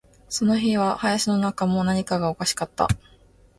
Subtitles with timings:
[0.29, 2.87] その日は林の中も、何かがおかしかった